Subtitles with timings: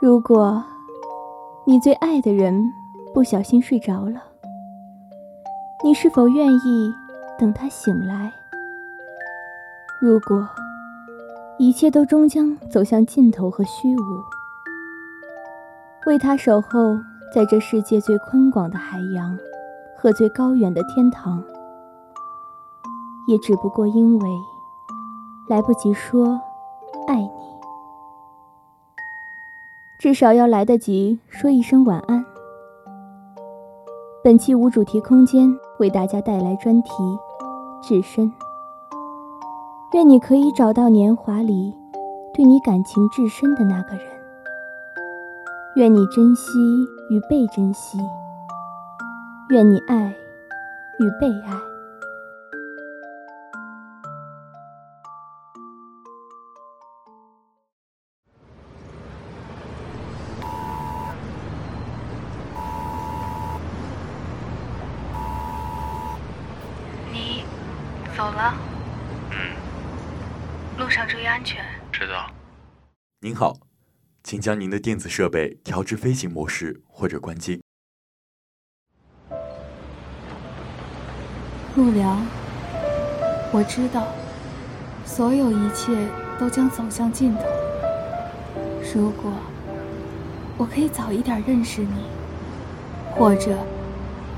[0.00, 0.62] 如果
[1.64, 2.72] 你最爱的人
[3.12, 4.22] 不小心睡着了，
[5.82, 6.94] 你是否愿意
[7.36, 8.32] 等他醒来？
[10.00, 10.48] 如果
[11.58, 14.22] 一切都终将走向尽头和虚无，
[16.06, 16.96] 为他守候
[17.34, 19.36] 在这世界最宽广的海洋
[19.96, 21.42] 和最高远的天堂，
[23.26, 24.28] 也只不过因为
[25.48, 26.40] 来不及说
[27.08, 27.30] 爱你，
[29.98, 32.24] 至少要来得及说一声晚安。
[34.22, 36.90] 本期无主题空间为大家带来专题
[37.88, 38.26] 《至深》，
[39.94, 41.74] 愿你可以找到年华里
[42.32, 44.04] 对你感情至深的那个人。
[45.74, 46.58] 愿你珍惜
[47.10, 47.98] 与被珍惜，
[49.50, 50.14] 愿你爱
[51.00, 51.67] 与被爱。
[73.28, 73.58] 您好，
[74.24, 77.60] 请将您的电子设备调至飞行模式或者关机。
[81.76, 82.26] 陆良，
[83.52, 84.08] 我知道，
[85.04, 86.08] 所有一切
[86.40, 87.42] 都将走向尽头。
[88.94, 89.30] 如果
[90.56, 92.06] 我可以早一点认识你，
[93.10, 93.58] 或者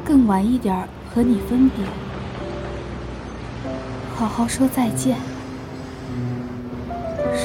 [0.04, 1.84] 更晚一点和你分别，
[4.16, 5.16] 好好说再见。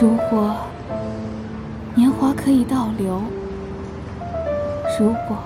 [0.02, 0.58] 如果
[1.96, 3.22] 年华可以倒流，
[5.00, 5.38] 如果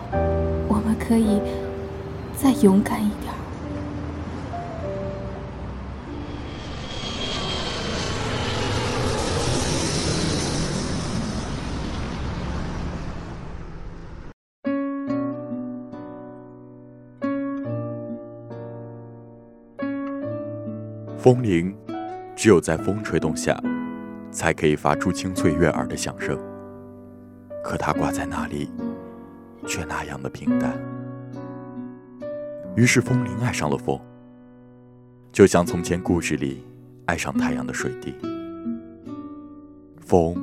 [0.67, 1.39] 我们可以
[2.35, 3.29] 再勇敢一点。
[21.15, 21.75] 风铃，
[22.35, 23.61] 只有在风吹动下，
[24.39, 26.39] 才可以发出清脆悦耳的响声。
[27.61, 28.71] 可它挂在那里，
[29.67, 30.79] 却那样的平淡。
[32.73, 33.99] 于是风铃爱上了风，
[35.33, 36.63] 就像从前故事里
[37.05, 38.15] 爱上太阳的水滴。
[39.99, 40.37] 风，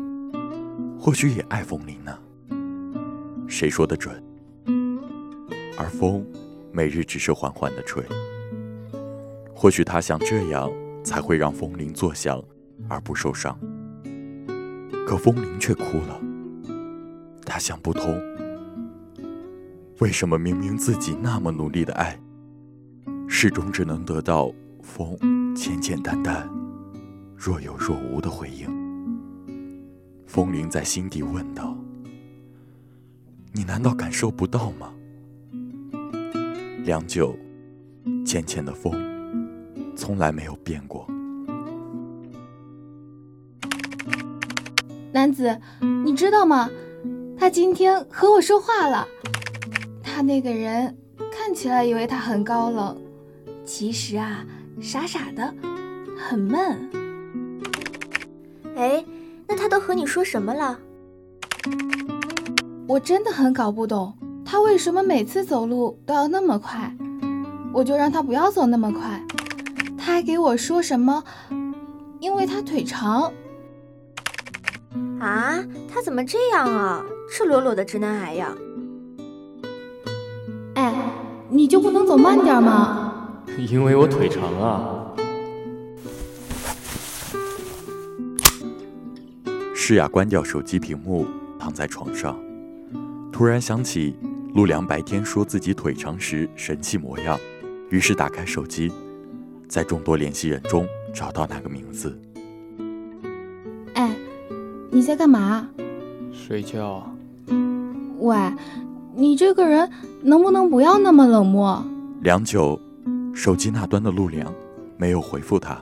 [1.01, 2.19] 或许也爱风铃呢？
[3.49, 4.23] 谁说的准？
[5.79, 6.23] 而风，
[6.71, 8.05] 每日只是缓缓的吹。
[9.55, 10.71] 或许他想这样，
[11.03, 12.45] 才会让风铃作响
[12.91, 13.59] 而不受伤。
[15.07, 16.21] 可风铃却哭了。
[17.45, 18.21] 他想不通，
[20.01, 22.19] 为什么明明自己那么努力的爱，
[23.29, 24.53] 始终只能得到
[24.83, 25.17] 风
[25.55, 26.49] 简简单单、
[27.37, 28.69] 若有若无的回应。
[30.27, 31.77] 风铃在心底问道
[33.55, 34.93] ：“你难道感受不到吗？”
[36.85, 37.37] 良久，
[38.25, 38.93] 浅浅的风。
[39.97, 41.09] 从来没有变过。
[45.16, 45.59] 男子，
[46.04, 46.69] 你知道吗？
[47.38, 49.09] 他今天和我说话了。
[50.03, 50.94] 他那个人
[51.32, 52.94] 看起来以为他很高冷，
[53.65, 54.44] 其实啊，
[54.78, 55.55] 傻傻的，
[56.19, 56.91] 很闷。
[58.76, 59.03] 哎，
[59.49, 60.78] 那他都和你说什么了？
[62.87, 66.94] 我真的很搞不懂，他为什么每次走路都要那么快？
[67.72, 69.25] 我就让他不要走那么快。
[69.97, 71.25] 他还给我说什么？
[72.21, 73.32] 因为他腿长。
[75.21, 77.05] 啊，他怎么这样啊？
[77.31, 78.55] 赤裸裸的直男癌呀！
[80.75, 80.95] 哎，
[81.49, 83.41] 你就不能走慢点吗？
[83.71, 85.03] 因为我腿长啊。
[89.75, 91.27] 诗雅关掉手机屏幕，
[91.59, 92.37] 躺在床上，
[93.33, 94.17] 突然想起
[94.55, 97.39] 陆良白天说自己腿长时神气模样，
[97.91, 98.93] 于是打开手机。
[99.69, 102.17] 在众多联系人中找到那个名字。
[103.94, 104.15] 哎，
[104.96, 105.69] 你在干嘛？
[106.32, 107.06] 睡觉。
[108.19, 108.34] 喂，
[109.14, 109.90] 你这个人
[110.22, 111.84] 能不能不要那么冷漠？
[112.22, 112.81] 良久，
[113.34, 114.50] 手机那端的陆良
[114.96, 115.78] 没有回复他。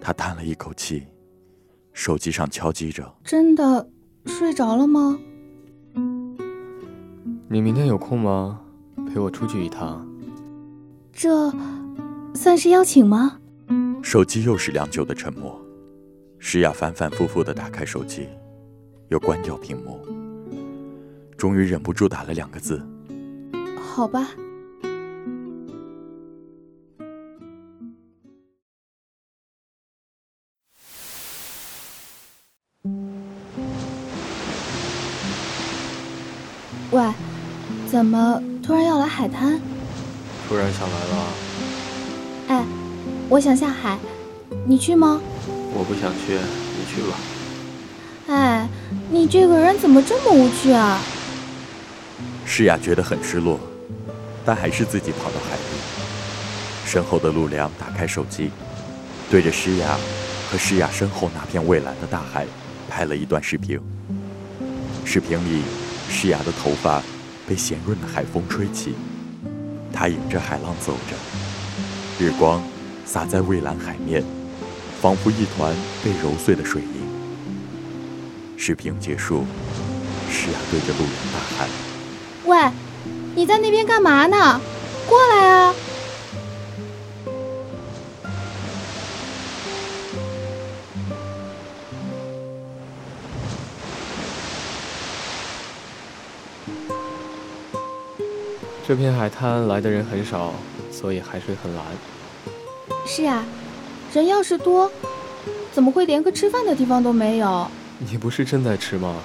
[0.00, 1.02] 他叹了一口气，
[1.92, 3.06] 手机上敲击着。
[3.22, 3.86] 真的
[4.24, 5.18] 睡着了吗？
[7.50, 8.62] 你明天有空吗？
[9.12, 10.02] 陪我出去一趟。
[11.12, 11.52] 这。
[12.32, 13.36] 算是邀请吗？
[14.00, 15.60] 手机又是良久的沉默。
[16.42, 18.26] 诗雅反反复复的打开手机，
[19.08, 20.00] 又关掉屏幕，
[21.36, 22.82] 终于忍不住打了两个字
[23.78, 24.30] ：“好吧。”
[36.90, 37.12] 喂，
[37.86, 39.60] 怎么突然要来海滩？
[40.48, 41.26] 突然想来了。
[42.48, 42.64] 哎，
[43.28, 43.98] 我想下海，
[44.70, 45.20] 你去吗？
[45.74, 46.38] 我不想去，
[46.78, 47.18] 你去吧。
[48.28, 48.68] 哎，
[49.10, 51.00] 你这个人怎么这么无趣啊？
[52.46, 53.58] 诗雅觉得很失落，
[54.44, 56.86] 但还是自己跑到海边。
[56.86, 58.52] 身后的陆良打开手机，
[59.28, 59.98] 对着诗雅
[60.48, 62.46] 和诗雅身后那片蔚蓝的大海
[62.88, 63.76] 拍了一段视频。
[65.04, 65.62] 视频里，
[66.08, 67.02] 诗雅的头发
[67.44, 68.94] 被咸润的海风吹起，
[69.92, 72.62] 她迎着海浪走着，日光
[73.04, 74.22] 洒在蔚蓝海面，
[75.00, 75.74] 仿佛一团
[76.04, 76.88] 被揉碎的水银。
[78.58, 79.46] 视频结束，
[80.30, 81.66] 诗雅对着路人大喊
[82.44, 82.70] ：“喂，
[83.34, 84.60] 你在那边干嘛呢？
[85.08, 85.74] 过来啊！”
[98.86, 100.52] 这片海滩来的人很少，
[100.92, 101.84] 所以海水很蓝。
[103.06, 103.44] 是呀，
[104.12, 104.90] 人要是多，
[105.72, 107.66] 怎么会连个吃饭的地方都没有？
[107.98, 109.16] 你不是正在吃吗？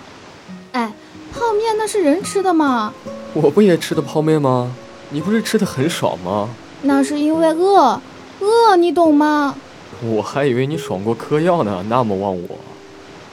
[0.73, 0.91] 哎，
[1.33, 2.93] 泡面那是人吃的吗？
[3.33, 4.71] 我不也吃的泡面吗？
[5.09, 6.49] 你不是吃的很爽吗？
[6.81, 7.99] 那是因为饿，
[8.41, 9.55] 饿你懂吗？
[10.03, 12.49] 我还以为你爽过嗑药呢，那么忘我。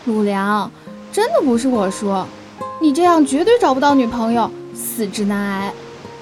[0.06, 0.70] 陆良，
[1.12, 2.26] 真的不是我说，
[2.80, 5.72] 你这样绝对找不到女朋友，死直男癌。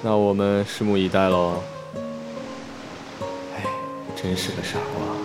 [0.02, 1.54] 那我们拭目以待喽。
[3.54, 3.64] 哎，
[4.16, 5.19] 真是个傻瓜。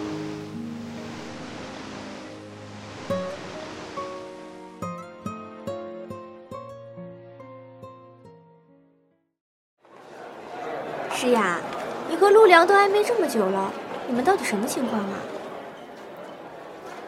[12.55, 13.69] 你和陆良都暧昧这么久了，
[14.07, 15.19] 你们到底什么情况啊？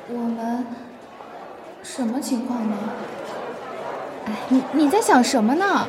[0.10, 0.66] 我们
[1.82, 2.76] 什么情况呢？
[4.26, 5.88] 哎，你你在想什么呢？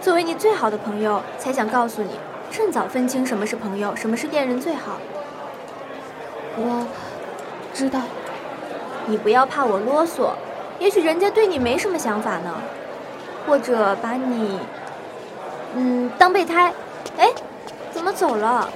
[0.00, 2.10] 作为你最好的朋友，才想告诉你，
[2.50, 4.98] 趁早分清什么是朋友，什么是恋人最好。
[6.56, 6.84] 我
[7.72, 8.00] 知道。
[9.06, 10.32] 你不要怕我啰嗦，
[10.80, 12.54] 也许人家对你没什么想法呢，
[13.46, 14.58] 或者把你，
[15.76, 16.72] 嗯，当备胎。
[18.00, 18.66] 哎，怎么走了？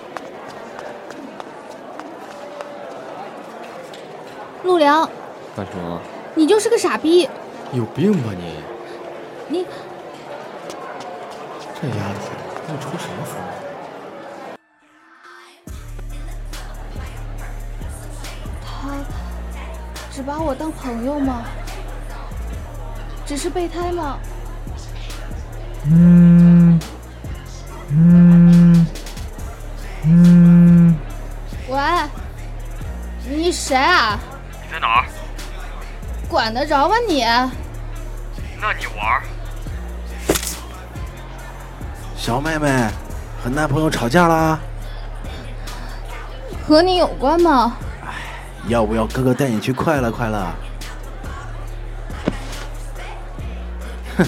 [4.65, 5.09] 陆良。
[5.56, 5.99] 干什么？
[6.35, 7.26] 你就是个傻逼。
[7.73, 8.59] 有病吧你？
[9.49, 9.67] 你。
[11.81, 12.21] 这丫头
[12.69, 13.41] 又出什么风？
[18.62, 18.91] 他
[20.12, 21.44] 只把我当朋友吗？
[23.25, 24.19] 只是备胎吗？
[25.87, 26.54] 嗯嗯
[33.64, 34.20] 谁啊？
[34.62, 35.06] 你在哪儿？
[36.28, 37.25] 管得着吗你？
[38.61, 39.22] 那你玩？
[42.14, 42.69] 小妹妹，
[43.43, 44.58] 和男朋友吵架啦？
[46.69, 47.78] 和你有关吗？
[48.05, 48.12] 哎，
[48.69, 50.46] 要不要哥哥带你去快乐快乐？
[54.19, 54.26] 哼，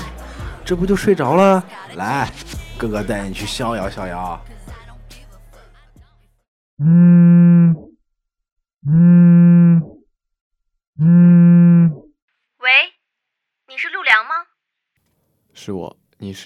[0.64, 1.62] 这不就睡着了？
[1.96, 2.30] 来，
[2.78, 4.40] 哥哥带你去逍遥逍遥。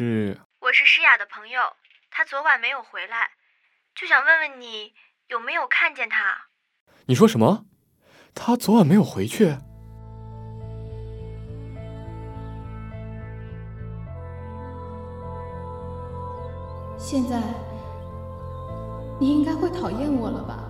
[0.00, 0.40] 是？
[0.60, 1.60] 我是诗雅的朋友，
[2.10, 3.32] 她昨晚没有回来，
[3.94, 4.94] 就想问问你
[5.28, 6.46] 有没有看见她。
[7.04, 7.66] 你说什么？
[8.34, 9.54] 她昨晚没有回去？
[16.96, 17.38] 现在
[19.20, 20.64] 你应该会讨厌我了吧？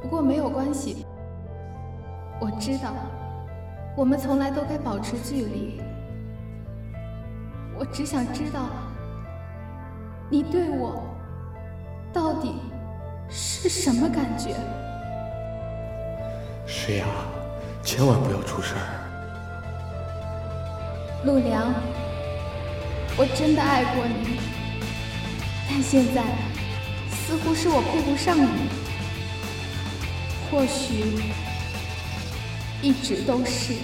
[0.00, 1.04] 不过没有关系，
[2.40, 2.94] 我知道
[3.94, 5.82] 我们从来都该保持距离。
[7.82, 8.68] 我只想知道，
[10.30, 11.02] 你对我
[12.12, 12.54] 到底
[13.28, 14.54] 是什么感觉？
[16.64, 17.04] 诗雅，
[17.82, 18.80] 千万不要出事儿。
[21.24, 21.74] 陆良，
[23.16, 24.38] 我真的爱过你，
[25.68, 26.22] 但现在
[27.10, 28.68] 似乎是我配不上你，
[30.48, 31.20] 或许
[32.80, 33.74] 一直都是。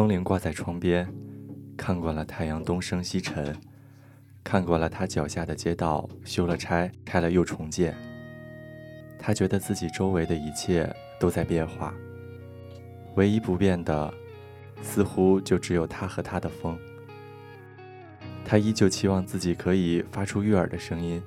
[0.00, 1.06] 风铃挂在窗边，
[1.76, 3.54] 看惯了太阳东升西沉，
[4.42, 7.94] 看过了他脚下的街道修了拆，拆了又重建。
[9.18, 10.90] 他觉得自己周围的一切
[11.20, 11.92] 都在变化，
[13.16, 14.10] 唯一不变的，
[14.80, 16.78] 似乎就只有他和他的风。
[18.42, 21.22] 他依旧期望自己可以发出悦耳的声音，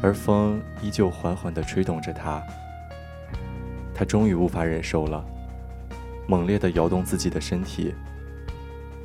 [0.00, 2.40] 而风依旧缓缓地吹动着他。
[3.92, 5.26] 他终于无法忍受了，
[6.30, 7.92] 猛烈地摇动自己的身体，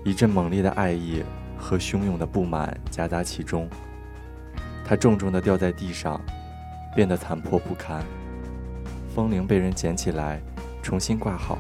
[0.03, 1.23] 一阵猛烈的爱意
[1.57, 3.67] 和汹涌的不满夹杂其中。
[4.85, 6.21] 他重重地掉在地上，
[6.95, 8.05] 变得残破不堪。
[9.15, 10.39] 风铃被人捡起来，
[10.83, 11.57] 重新挂好。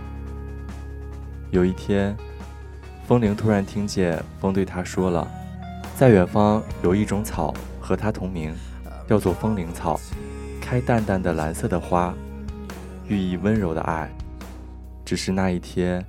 [1.49, 2.15] 有一天，
[3.07, 5.27] 风铃突然听见风对他说了
[5.97, 8.53] ：“在远方有一种草，和它同名，
[9.07, 9.99] 叫做风铃草，
[10.61, 12.13] 开淡淡的蓝色的花，
[13.07, 14.07] 寓意温柔的爱。
[15.05, 16.03] 只是那一天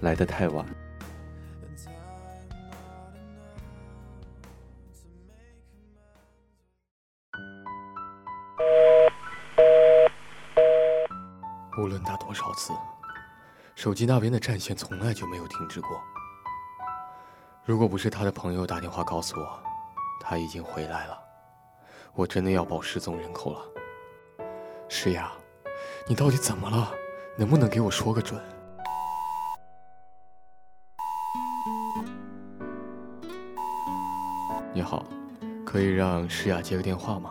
[0.00, 0.64] 来得太晚。”
[11.78, 12.72] 无论打多少次，
[13.74, 16.00] 手机那边的战线从来就没有停止过。
[17.64, 19.60] 如果不是他的朋友打电话告诉我，
[20.20, 21.18] 他已经回来了，
[22.14, 23.60] 我真的要报失踪人口了。
[24.88, 25.32] 诗雅，
[26.06, 26.92] 你到底怎么了？
[27.36, 28.40] 能不能给我说个准？
[34.74, 35.04] 你好，
[35.64, 37.30] 可以让诗雅接个电话吗？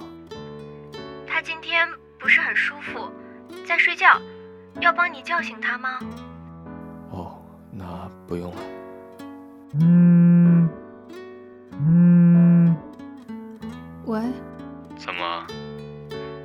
[1.27, 1.87] 她今天
[2.19, 3.09] 不是很舒服，
[3.65, 4.19] 在睡觉，
[4.79, 5.99] 要帮你叫醒她吗？
[7.11, 7.39] 哦，
[7.71, 8.57] 那不用了。
[9.73, 10.69] 嗯
[11.73, 12.75] 嗯，
[14.05, 14.19] 喂，
[14.97, 15.47] 怎么？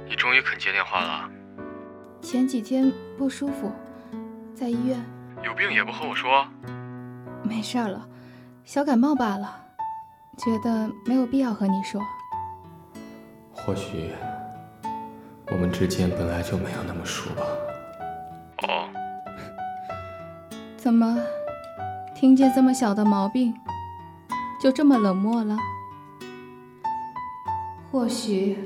[0.08, 1.30] 你终于肯接电话了？
[2.26, 3.70] 前几天不舒服，
[4.52, 4.98] 在医院。
[5.44, 6.44] 有病也不和我说？
[7.44, 8.04] 没事儿了，
[8.64, 9.62] 小感冒罢了。
[10.36, 12.02] 觉得没有必要和你说。
[13.52, 14.10] 或许
[15.52, 17.44] 我们之间本来就没有那么熟吧。
[18.62, 18.88] 哦，
[20.76, 21.16] 怎么，
[22.12, 23.54] 听见这么小的毛病，
[24.60, 25.56] 就这么冷漠了？
[27.92, 28.58] 或许，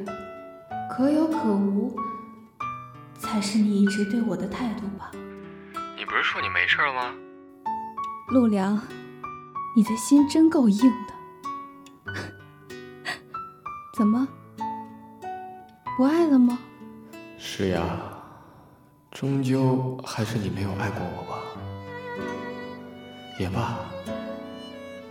[0.90, 1.94] 可有可无，
[3.30, 5.12] 才是你一直对我的态度吧。
[5.96, 7.14] 你不是说你没事了吗？
[8.30, 8.76] 陆良，
[9.76, 12.12] 你的心真够硬的。
[13.96, 14.26] 怎么，
[15.96, 16.58] 不爱了吗？
[17.38, 18.00] 是呀，
[19.12, 21.38] 终究还是你没有爱过我吧。
[23.38, 23.78] 也罢，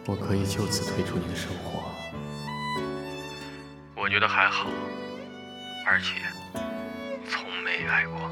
[0.05, 1.85] 我可以就此退出你的生活。
[3.95, 4.67] 我觉得还好，
[5.87, 6.15] 而且
[7.89, 8.29] 爱过。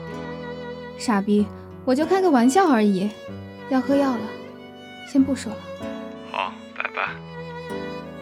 [0.98, 1.46] 傻逼，
[1.84, 3.10] 我就开个玩笑而已。
[3.70, 4.22] 要喝药了，
[5.12, 5.58] 先不说了。
[6.32, 7.16] 好，拜拜。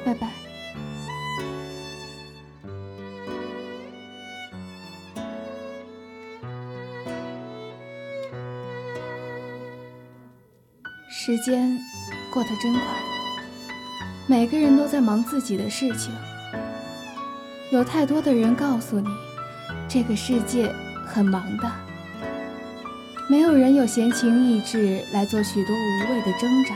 [0.06, 0.30] 拜拜。
[11.08, 11.76] 时间
[12.32, 12.82] 过得真快，
[14.28, 16.14] 每个人都在忙自己的事情。
[17.72, 19.10] 有太多的人告诉你，
[19.88, 20.72] 这个世界
[21.16, 21.72] 很忙的，
[23.30, 26.76] 没有人有闲情逸致来做许多无谓的挣扎，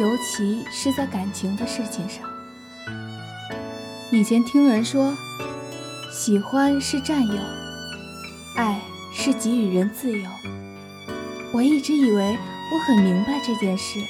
[0.00, 2.26] 尤其是在感情的事情上。
[4.10, 5.14] 以前听人说，
[6.10, 7.36] 喜欢是占有，
[8.56, 8.80] 爱
[9.12, 10.26] 是给予人自由。
[11.52, 12.38] 我一直以为。
[12.68, 14.00] 我很明白这件事，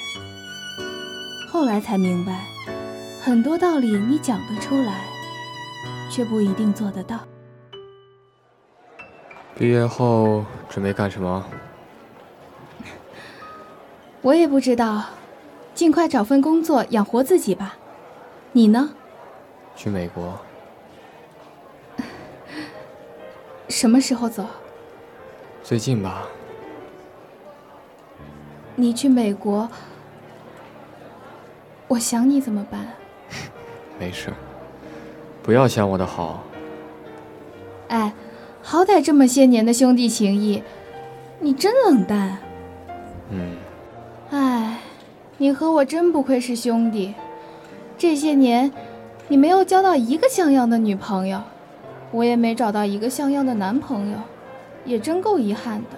[1.47, 2.47] 后来才明白，
[3.21, 5.05] 很多道理你讲得出来，
[6.09, 7.19] 却不一定做得到。
[9.57, 11.43] 毕业后准备干什么？
[14.21, 15.03] 我也不知道，
[15.73, 17.75] 尽快找份工作养活自己吧。
[18.51, 18.91] 你呢？
[19.75, 20.39] 去美国。
[23.67, 24.45] 什么时候走？
[25.63, 26.27] 最近吧。
[28.75, 29.67] 你去美国，
[31.87, 32.85] 我想你怎么办？
[33.97, 34.31] 没事，
[35.41, 36.43] 不要想我的好。
[37.87, 38.13] 哎，
[38.69, 40.61] 好歹这么些年的兄弟情谊，
[41.39, 42.37] 你真冷淡。
[43.31, 43.55] 嗯。
[44.29, 44.79] 哎，
[45.37, 47.13] 你和我真不愧是兄弟。
[47.97, 48.69] 这些年，
[49.29, 51.41] 你没有交到一个像样的女朋友，
[52.11, 54.17] 我也没找到一个像样的男朋友，
[54.83, 55.97] 也真够遗憾的。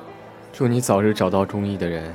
[0.53, 2.13] 祝你早日找到中意的人。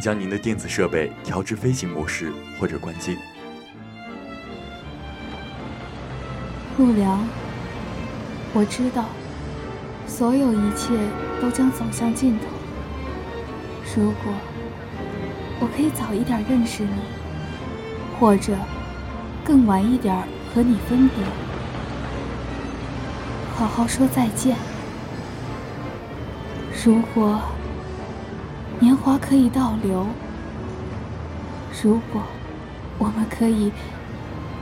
[0.00, 3.18] 将您的电子设备调至飞行模式或者关机。
[6.78, 7.18] 陆良，
[8.54, 9.04] 我知道，
[10.06, 10.94] 所有一切
[11.42, 12.46] 都将走向尽头。
[13.94, 14.32] 如果
[15.60, 16.94] 我可以早一点认识你，
[18.18, 18.56] 或者
[19.44, 20.16] 更晚一点
[20.54, 21.18] 和你分别，
[23.54, 24.56] 好好说再见。
[26.82, 27.38] 如果
[28.80, 30.06] 年华可以倒流，
[31.82, 32.22] 如果
[32.98, 33.70] 我们可以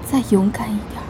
[0.05, 1.08] 再勇敢一点。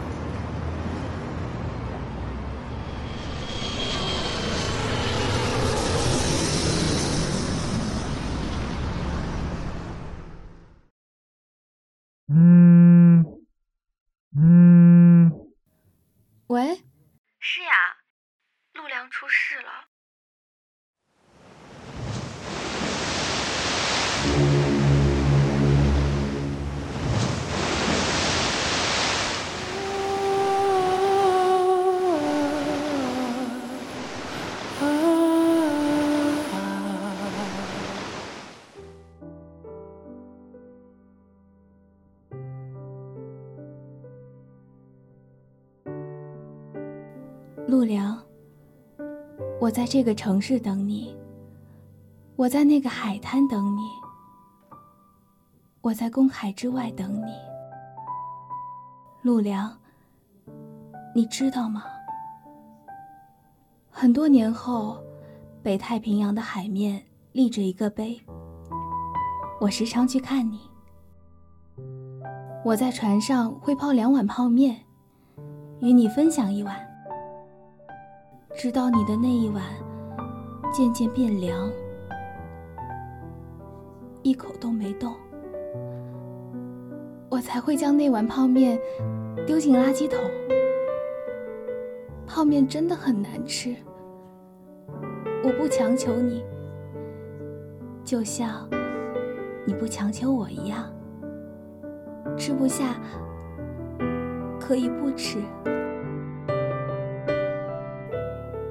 [47.79, 48.19] 陆良，
[49.61, 51.17] 我在这个城市等你，
[52.35, 53.83] 我在那个海滩等你，
[55.81, 57.33] 我在公海之外等你。
[59.23, 59.73] 陆良，
[61.15, 61.85] 你知道吗？
[63.91, 64.99] 很多年后，
[65.63, 68.21] 北太平洋的海面立着一个碑，
[69.61, 70.59] 我时常去看你。
[72.65, 74.81] 我在船上会泡两碗泡面，
[75.79, 76.88] 与你分享一碗。
[78.59, 79.63] 直到你的那一碗
[80.73, 81.71] 渐渐变凉，
[84.23, 85.15] 一口都没动，
[87.29, 88.77] 我才会将那碗泡面
[89.47, 90.19] 丢进垃圾桶。
[92.27, 93.77] 泡面真的很难吃，
[95.45, 96.45] 我不强求你，
[98.03, 98.69] 就像
[99.65, 100.85] 你不强求我一样。
[102.37, 102.97] 吃不下
[104.59, 105.39] 可以不吃。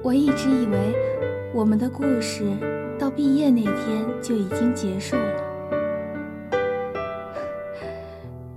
[0.02, 0.94] 我一直以为
[1.52, 2.44] 我们的故事
[2.98, 5.42] 到毕业那天就已经结束了，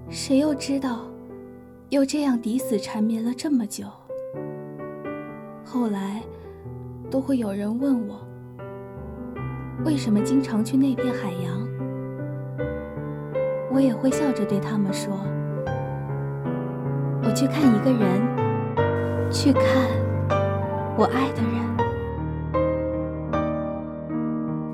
[0.09, 1.01] 谁又知道
[1.89, 3.85] 又这样抵死缠绵了这么久？
[5.65, 6.21] 后来
[7.09, 8.21] 都会有人问我，
[9.83, 11.67] 为什么经常去那片海洋？
[13.73, 15.19] 我也会笑着对他们说，
[17.23, 20.10] 我去看一个人，去看。
[21.01, 21.59] 我爱的人，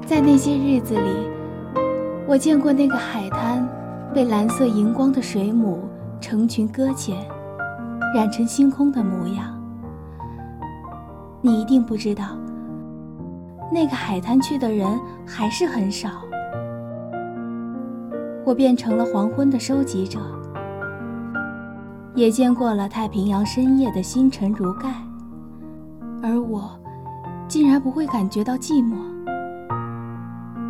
[0.05, 1.29] 在那些日子里，
[2.27, 3.65] 我见过那个海滩
[4.13, 5.87] 被蓝色荧光的水母
[6.19, 7.15] 成群搁浅，
[8.13, 9.57] 染成星空的模样。
[11.39, 12.25] 你一定不知道，
[13.71, 16.09] 那个海滩去的人还是很少。
[18.43, 20.19] 我变成了黄昏的收集者，
[22.15, 25.06] 也见过了太平洋深夜的星辰如盖。
[26.21, 26.69] 而我，
[27.47, 28.95] 竟然不会感觉到寂寞。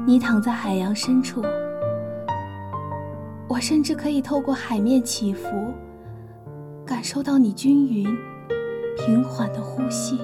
[0.06, 1.42] 你躺在海洋深处，
[3.48, 5.50] 我甚至可以透过海面起伏，
[6.86, 8.06] 感受到你均匀、
[8.98, 10.20] 平缓的呼吸。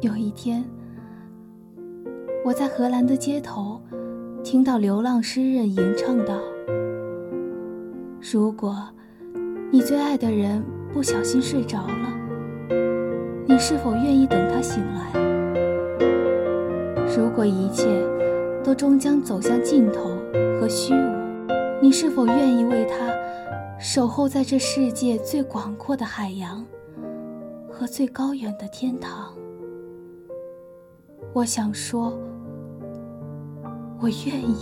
[0.00, 0.64] 有一天，
[2.44, 3.80] 我在荷兰的街头，
[4.42, 6.38] 听到流浪诗人吟唱道
[8.20, 8.76] ：“如果
[9.72, 12.10] 你最爱的人不小心睡着了。”
[13.46, 15.12] 你是否愿意等他醒来？
[17.16, 17.86] 如果一切
[18.64, 20.16] 都终将走向尽头
[20.58, 21.12] 和虚无，
[21.80, 23.12] 你是否愿意为他
[23.78, 26.64] 守候在这世界最广阔的海洋
[27.70, 29.34] 和最高远的天堂？
[31.34, 32.18] 我想说，
[34.00, 34.56] 我愿意。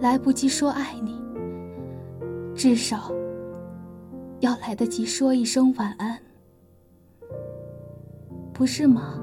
[0.00, 1.16] 来不及说爱你，
[2.54, 3.10] 至少
[4.40, 6.18] 要来得及说一声晚安。
[8.54, 9.18] 不是吗，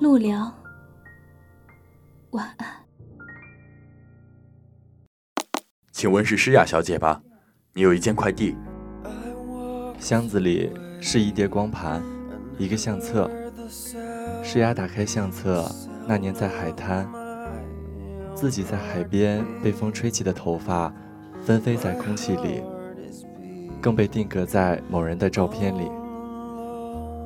[0.00, 0.54] 陆良？
[2.30, 2.68] 晚安。
[5.90, 7.20] 请问是诗雅小姐吧？
[7.72, 8.56] 你有一件快递。
[9.98, 12.00] 箱子里是一叠光盘，
[12.58, 13.28] 一个相册。
[14.44, 15.68] 诗雅打开相册，
[16.06, 17.10] 那年在海滩，
[18.36, 20.94] 自己在海边被风吹起的头发，
[21.42, 22.62] 纷飞在空气里，
[23.82, 25.90] 更被定格在某人的照片里。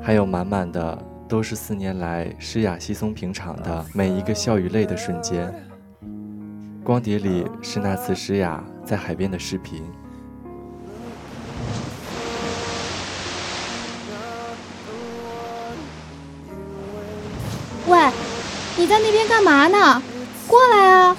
[0.05, 5.55] 还有满满的都是四年来诗雅稀松平常的每一个笑与泪的瞬间。
[6.83, 9.81] 光碟里是那次诗雅在海边的视频。
[17.87, 18.11] 喂
[18.77, 20.03] 你在那边干嘛呢？
[20.49, 21.17] 过来啊。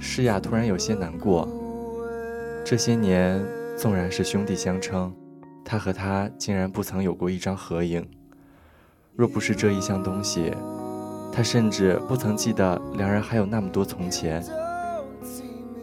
[0.00, 1.48] 诗雅突然有些难过。
[2.64, 3.40] 这些年
[3.76, 5.14] 纵然是兄弟相称
[5.70, 8.02] 他和他竟然不曾有过一张合影。
[9.14, 10.50] 若不是这一项东西，
[11.30, 14.42] 他甚至不曾记得两人还有那么多从前。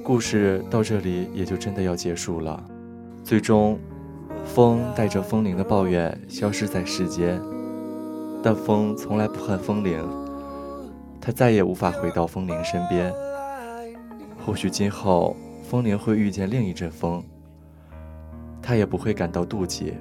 [0.04, 2.64] 故事到这里也就真的要结束了。
[3.24, 3.78] 最终，
[4.44, 7.40] 风带着风铃的抱怨消失在世间，
[8.42, 10.04] 但风从来不恨风铃，
[11.22, 13.14] 他再也无法回到风铃身边。
[14.44, 17.24] 或许今后风铃会遇见另一阵风，
[18.66, 19.94] 他也不会感到妒忌。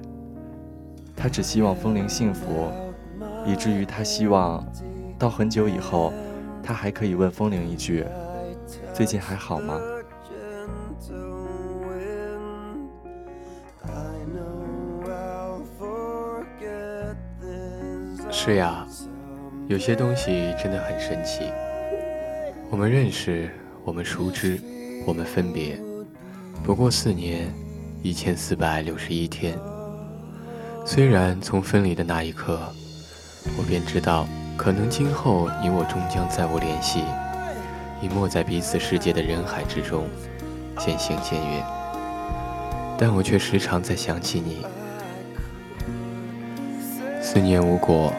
[1.15, 2.71] 他只希望风铃幸福，
[3.45, 4.65] 以至于他希望，
[5.19, 6.11] 到很久以后，
[6.63, 8.03] 他还可以问风铃一句
[8.91, 9.79] ：“最近还好吗？”
[18.31, 18.85] 是呀，
[19.67, 21.51] 有些东西真的很神奇。
[22.69, 23.49] 我们认识，
[23.83, 24.59] 我们熟知，
[25.05, 25.79] 我们分别，
[26.63, 27.47] 不过四年，
[28.05, 29.57] 一千四百六十一天。
[30.85, 32.59] 虽然从分离的那一刻，
[33.57, 36.99] 我便知道，可能今后你我终将再无联系，
[38.03, 40.05] 隐没在彼此世界的人海之中，
[40.77, 41.65] 渐行渐远。
[42.95, 44.63] 但我却时常在想起你。
[47.19, 48.13] 思念无果。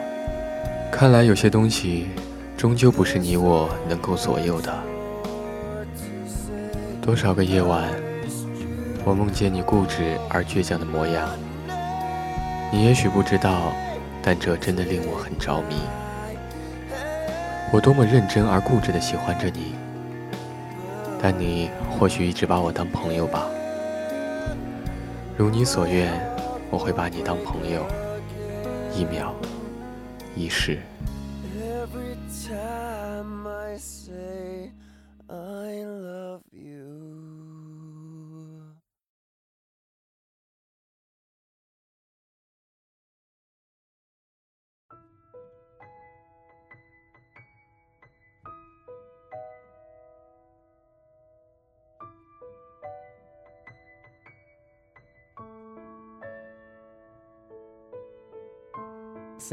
[0.90, 2.08] 看来有些东西，
[2.56, 4.74] 终究不是你我能够左右的。
[7.00, 7.88] 多少个夜晚，
[9.06, 11.28] 我梦见你固执而倔强的模样。
[12.72, 13.72] 你也许不知道，
[14.20, 15.76] 但这真的令我很着迷。
[17.72, 19.76] 我多么认真而固执的喜欢着你，
[21.22, 23.46] 但你或许一直把我当朋友吧。
[25.36, 26.12] 如你所愿，
[26.68, 27.86] 我会把你当朋友，
[28.92, 29.32] 一秒。
[30.34, 30.78] 一世。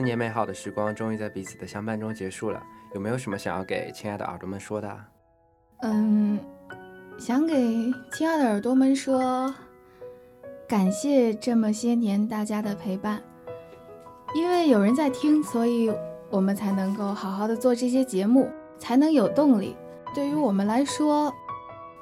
[0.04, 2.62] 年美好的时光终于在彼此的相伴中结束了，
[2.94, 5.00] 有没有什么想要给亲爱的耳朵们说的？
[5.82, 6.40] 嗯，
[7.18, 7.56] 想给
[8.12, 9.54] 亲爱的耳朵们说，
[10.68, 13.22] 感谢这么些年大家的陪伴，
[14.36, 15.94] 因为有人在听，所以
[16.30, 19.76] 我们才能够好好的做这些节目，才能有动力。
[20.16, 21.34] 对于我们来说，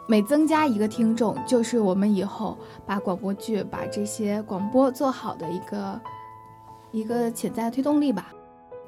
[0.08, 6.00] 每增加一个听众，就是我们以后把广播剧、把这些广播做好的一个。
[6.92, 8.34] 一个潜在推动力吧。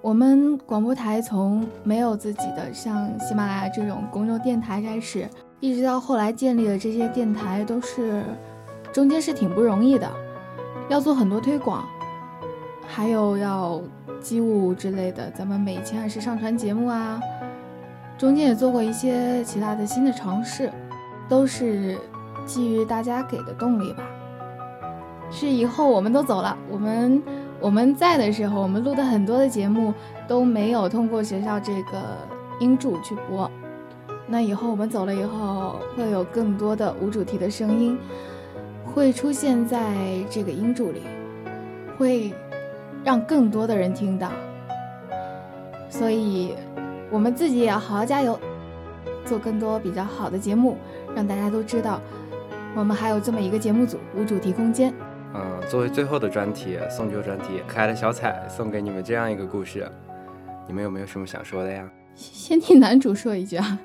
[0.01, 5.25] 我们广播台从没有自己的像喜马拉雅这种公众电台开始，
[5.61, 8.21] 一直到后来建立的这些电台，都是
[8.91, 10.11] 中间是挺不容易的，
[10.89, 11.85] 要做很多推广，
[12.85, 13.81] 还有要
[14.19, 15.31] 机务之类的。
[15.31, 17.17] 咱们每期还是上传节目啊，
[18.17, 20.69] 中间也做过一些其他的新的尝试，
[21.29, 21.97] 都是
[22.45, 24.03] 基于大家给的动力吧。
[25.31, 27.23] 是以后我们都走了，我们。
[27.63, 29.93] 我们在的时候，我们录的很多的节目
[30.27, 32.17] 都没有通过学校这个
[32.59, 33.49] 音柱去播。
[34.27, 37.97] 那以后我们走了以后，会有更多的无主题的声音
[38.83, 39.95] 会出现在
[40.29, 41.03] 这个音柱里，
[41.97, 42.33] 会
[43.01, 44.29] 让更多的人听到。
[45.89, 46.53] 所以，
[47.09, 48.37] 我们自己也要好好加油，
[49.25, 50.75] 做更多比较好的节目，
[51.15, 52.01] 让大家都知道
[52.75, 54.93] 我们还有这么一个节目组——无主题空间。
[55.35, 59.89] 嗯，作为最后的专题，送旧专题，可爱的小彩送给你们这样一个故事，
[60.67, 61.83] 你们有没有什么想说的呀？
[62.15, 63.79] 先替男主说一句啊，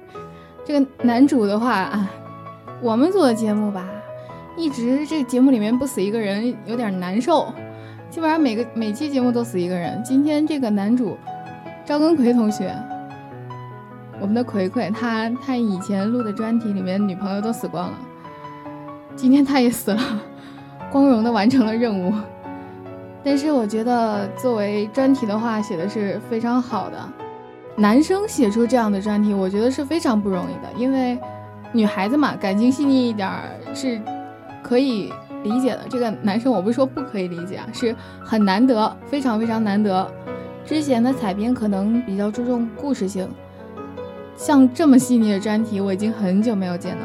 [0.63, 2.11] 这个男主的话啊，
[2.83, 3.89] 我们做的节目吧，
[4.59, 7.47] 一直这个节目里面不死一个人有点难受，
[8.11, 10.03] 基本上每个每期节目都死一个人。
[10.05, 11.17] 今天这个男主
[11.87, 12.75] 赵根奎同学，
[14.21, 17.99] 我们的葵葵，他他以前录的专题里面女朋友都死光了，
[19.17, 20.23] 今天他也死了。
[20.91, 22.13] 光荣的完成了任务，
[23.23, 26.97] 但是我觉得作为专题的话写的是非常好的。
[27.77, 31.19] 男生写出这样的专题，我觉得是非常不容易的，因为
[31.73, 33.31] 女孩子嘛，感情细腻一点
[33.75, 34.01] 是
[34.63, 35.13] 可以
[35.45, 35.81] 理解的。
[35.89, 40.11] 这个男生我不是说不可以理解啊，是很难得，非常非常难得。
[40.65, 43.29] 之前的采编可能比较注重故事性，
[44.37, 47.03] 像这么细腻的专题，我已经很久没有见了。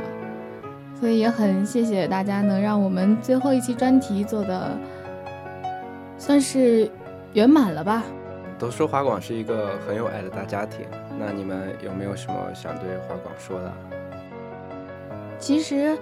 [1.03, 4.79] 所以也很谢谢大家能让我们最后一期专题做的
[6.17, 6.89] 算是
[7.33, 8.03] 圆满了吧？
[8.57, 10.85] 都说华广是一个很有爱的大家庭，
[11.19, 13.73] 那你们有没有什么想对华广说的？
[15.37, 15.97] 其实，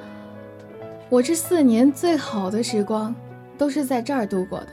[1.09, 3.15] 我这四年最好的时光
[3.57, 4.67] 都是在这儿度过的。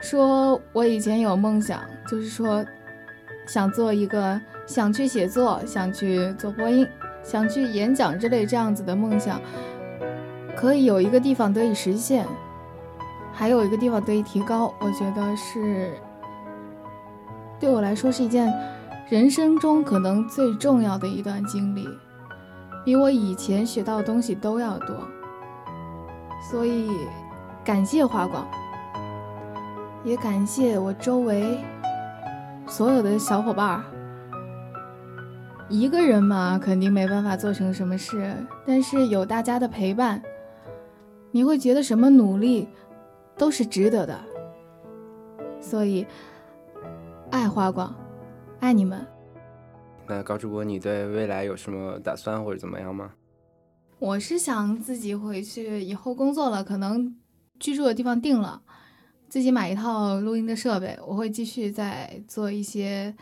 [0.00, 2.66] 说我以前有梦想，就是说
[3.46, 6.84] 想做一个，想去写作，想去做播音，
[7.22, 9.40] 想去演讲之类这样子的梦想，
[10.56, 12.26] 可以有一个地方得以实现，
[13.32, 15.92] 还有一个地方得以提高，我觉得是
[17.60, 18.52] 对我来说是一件
[19.08, 21.88] 人生中可能最重要的一段经历。
[22.84, 24.96] 比我以前学到的东西都要多，
[26.50, 26.90] 所以
[27.64, 28.44] 感谢华广，
[30.02, 31.58] 也感谢我周围
[32.66, 33.84] 所有的小伙伴儿。
[35.72, 40.22] 一个人嘛，肯定没办法做成什么事，但是有大家的陪伴，
[41.30, 42.68] 你会觉得什么努力
[43.38, 44.20] 都是值得的。
[45.62, 46.06] 所以，
[47.30, 47.94] 爱花广，
[48.60, 49.06] 爱你们。
[50.06, 53.12] 那高主播，你对未来有什么打算或者怎么样吗？
[53.98, 57.16] 我是想自己回去以后工作了，可能
[57.58, 58.60] 居住的地方定了，
[59.30, 63.14] 自己买一套录音的设备，我会继续再做一些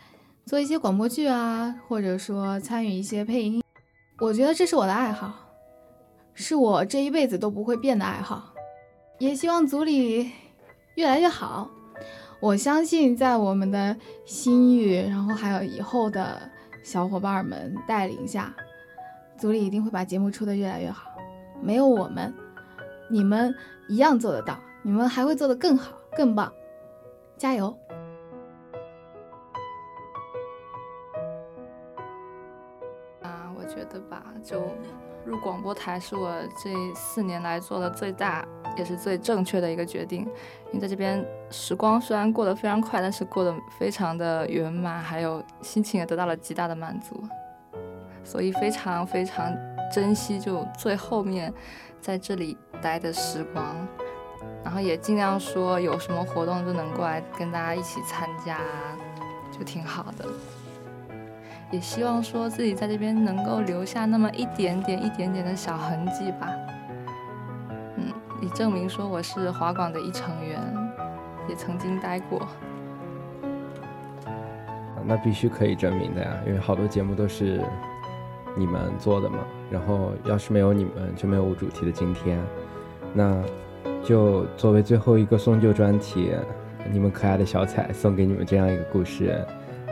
[0.51, 3.63] 做一些广播剧啊，或者说参与一些配音。
[4.19, 5.33] 我觉得这是我的爱好，
[6.33, 8.51] 是我这一辈子都不会变的爱好。
[9.17, 10.29] 也希望组里
[10.95, 11.71] 越来越好。
[12.41, 16.41] 我相信在我们的心玉，然后还有以后的。
[16.83, 18.53] 小伙伴们带领下，
[19.37, 21.11] 组里一定会把节目出的越来越好。
[21.61, 22.33] 没有我们，
[23.09, 23.55] 你们
[23.87, 26.51] 一样做得到，你们还会做得更好、更棒。
[27.37, 27.73] 加油！
[34.43, 34.61] 就
[35.25, 36.31] 入广播台是我
[36.63, 40.21] 这四年来做的最大也是最正确的一个决定。
[40.67, 47.21] 因为在这边时光虽然过得非常快，但是过得非常的圆满，还有心情也得到了极大的满足，
[48.23, 49.53] 所以非常非常
[49.93, 51.53] 珍惜就最后面
[51.99, 53.75] 在这里待的时光，
[54.63, 58.59] 然后也尽量说有什么活动就能过来跟大家一起参加，
[59.51, 60.25] 就挺好的。
[61.71, 66.49] 也希望说自己在这边能够留下那么一点点、一点点的小痕迹吧。
[67.95, 70.59] 嗯以证明说我是华广的一成员，
[71.47, 72.45] 也曾经待过。
[75.05, 77.61] 那必须可以证明的呀，因为好多节目都是
[78.55, 79.39] 你们做的嘛。
[79.71, 82.37] 然后要是没有你们，就没有无主题的今天。
[83.13, 83.41] 那
[84.03, 86.31] 就作为最后一个送旧专题，
[86.91, 89.43] 你们可爱的小彩送给你们这样一个故事。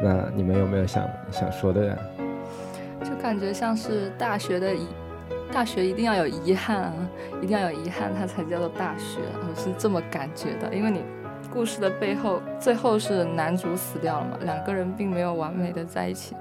[0.02, 1.98] 那你们有没有想想说的呀？
[3.04, 4.88] 就感觉像是大学的遗。
[5.52, 6.94] 大学一定要有遗憾啊，
[7.42, 9.20] 一定要有遗憾，它才叫做大学。
[9.34, 11.02] 我是这么感觉的，因为你
[11.52, 16.36] 故事的背后，最后是男主死掉了嘛，两个人并没有完美的在一起，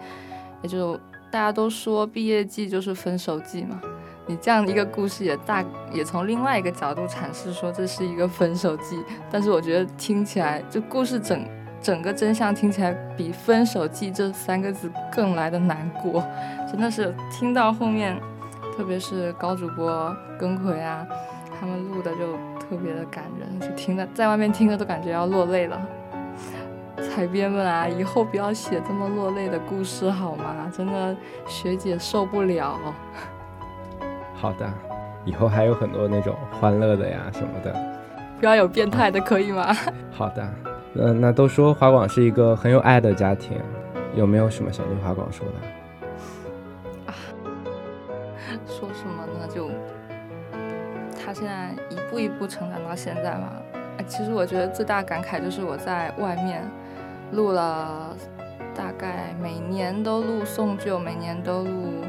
[0.60, 0.94] 也就
[1.30, 3.80] 大家都说毕业季就是分手季嘛。
[4.26, 11.42] 你这样一个故事也大也从另外一个角度阐释说这是一个分手季，但是我觉得听起来就故事整
[11.80, 16.22] 整个真相听起来比分手季这三个字更来的难过，
[16.70, 18.18] 真的是听到后面。
[18.76, 21.04] 特别是高主播耿奎啊，
[21.58, 25.76] 他们录的就特别的感人，就听的在外面听着都感觉要落泪了。
[26.96, 30.70] 采编们啊，以后不要写这么落泪的故事好吗？
[30.72, 31.16] 真的
[31.48, 32.78] 学姐受不了。
[34.36, 34.72] 好的，
[35.24, 37.74] 以后还有很多那种欢乐的呀什么的，
[38.38, 39.74] 不要有变态的可以吗？
[40.14, 40.48] 好的，
[40.94, 43.60] 嗯，那都说华广是一个很有爱的家庭，
[44.14, 45.52] 有没有什么想对华广说的？
[48.66, 49.46] 说什么呢？
[49.54, 49.70] 就
[51.20, 53.52] 他现在一步一步成长到现在嘛，
[54.06, 56.62] 其实我觉得最大感慨就是我在外面
[57.32, 58.16] 录了，
[58.74, 62.04] 大概每年都录送旧，每年都录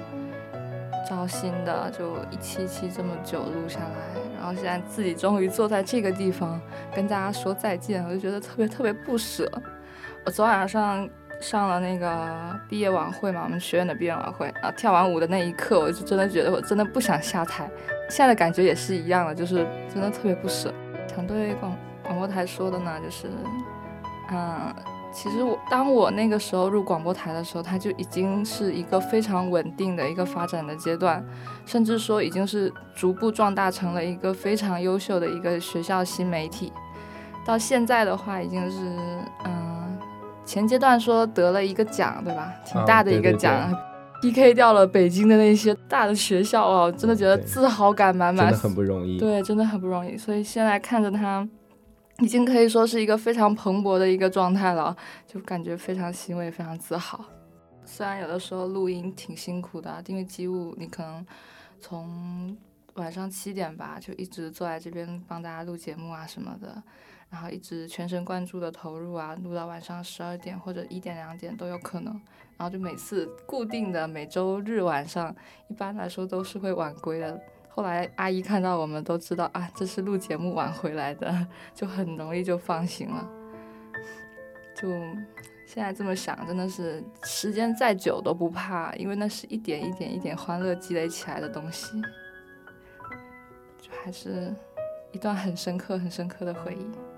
[1.08, 4.09] 招新的，就一期期这么久录下来，
[4.40, 6.60] 然后现在自己终于坐在这个地方
[6.96, 9.52] 跟大家说再见，我就觉得特别特别不舍。
[10.26, 11.08] 我昨晚上
[11.42, 17.70] 上了那个毕业晚会嘛，我们学院的毕业晚会啊，跳完舞的那一刻，我就真的觉得我真的不想下台。
[18.10, 20.74] 现在的感觉也是一样的，就是真的特别不舍。
[21.14, 23.28] 想对广广播台说的呢，就是，
[24.32, 24.74] 嗯，
[25.12, 31.24] 其实我当我那个时候入广播台的时候，它就已经是一个非常稳定的一个发展的阶段，
[31.66, 36.72] 甚至说已经是逐步壮大成了一个非常优秀的一个学校新媒体。
[37.46, 38.78] 到现在的话，已经是，
[39.46, 39.98] 嗯，
[40.46, 42.54] 前阶段说得了一个奖，对吧？
[42.66, 43.76] 挺大的一个奖。
[44.22, 44.54] P.K.
[44.54, 49.18] 掉了北京的那些大的学校哦，真的觉得自豪感满满，真的很不容易。
[49.18, 50.18] 对，真的很不容易。
[50.18, 51.48] 所以现在看着他
[52.22, 57.24] 已经可以说是一个非常蓬勃的一个状态了，就感觉非常欣慰，非常自豪。
[57.86, 61.26] 虽然有的时候录音挺辛苦的，因为机务你可能
[61.80, 62.56] 从
[62.96, 66.84] 晚上七点吧，就一直坐在这边帮大家录节目啊什么的，
[67.30, 72.14] 然后一直全神贯注的投入啊，录到晚上十二点或者一点两点都有可能。
[72.58, 75.34] 然后就每次固定的每周日晚上，
[75.70, 77.42] 一般来说都是会晚归的。
[77.80, 83.26] 后来阿姨看到我们都知道啊，这是录节目晚回来的，就很容易就放心了。
[84.76, 84.90] 就
[85.66, 92.02] 现在这么想，真的是时间再久都不怕，因为那是一点一点一点欢乐积累起来的东西，
[93.80, 94.54] 就还是
[95.14, 97.09] 一段很深刻很深刻的回忆。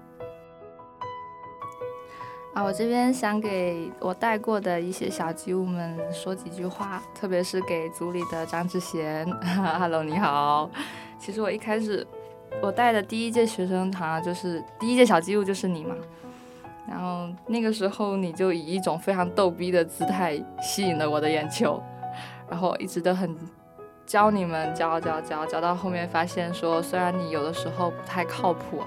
[2.54, 9.26] 啊，我这边想给我带过的一些小机务们说几句话，特别是给组里的张志贤
[9.80, 10.70] ，Hello，你好。
[11.18, 12.06] 其实我一开始
[12.62, 15.96] 我带的第一届学生团就是第一届小机务就是你嘛，
[16.90, 21.82] 然后那个时候你就以一种非常逗逼的姿态吸引了我的眼球，
[22.50, 23.34] 然后一直都很
[24.06, 28.84] 教你们教教教教到后面发现说，虽然你有的时候不太靠谱。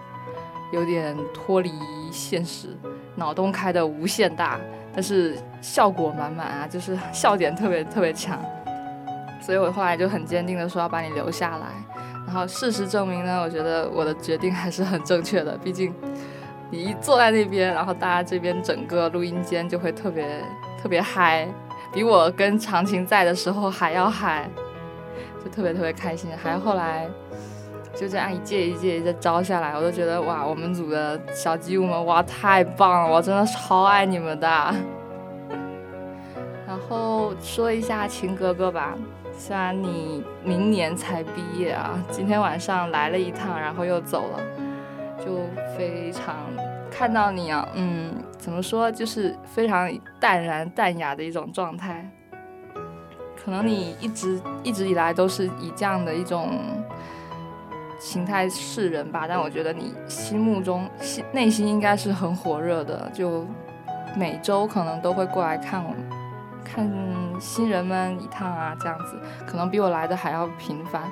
[0.72, 1.70] 有点脱离
[2.10, 2.76] 现实，
[3.16, 4.58] 脑洞开的无限大，
[4.92, 8.38] 但是效果满满啊，就是笑点特别特别强，
[9.40, 11.66] 所以我后来就很坚定的说要把你留下来。
[12.26, 15.94] 然后事实证明呢，我觉得我的决定还是很正确的，毕竟
[16.70, 20.42] 你一坐在那边，然后大家这边整个录音间就会特别
[20.82, 21.46] 特别嗨，
[21.92, 24.48] 比我跟长晴在的时候还要嗨，
[25.44, 26.30] 就特别特别开心。
[26.42, 27.08] 还有后来。
[27.94, 34.46] 就这样一届一届的招下来，我都觉得哇，我们组的小机务们哇太棒了，我真的超爱你们的。
[36.66, 38.94] 然后说一下秦哥哥吧，
[39.32, 44.40] 虽然你明年才毕业啊，今天晚上来了一趟，然后又走了，
[45.24, 45.38] 就
[45.78, 46.34] 非常
[46.90, 52.10] 看到你啊，嗯，怎么说，就是非常淡然淡雅的一种状态。
[53.42, 56.50] 可能你一直一直以来都是以这样的一种。
[58.04, 63.46] 形态示人吧，但我觉得你心目中心内心应该是很火热的，就
[64.14, 65.98] 每周可能都会过来看我们，
[66.62, 66.86] 看
[67.40, 71.10] 新人们一趟啊，这样子，可能比我来的还要频繁，